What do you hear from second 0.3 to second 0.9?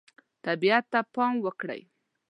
طبیعت